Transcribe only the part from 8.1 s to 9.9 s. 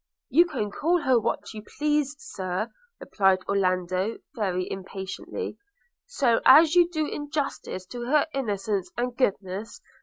innocence and goodness.